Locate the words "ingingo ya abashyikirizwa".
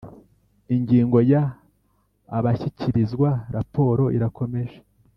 0.75-3.29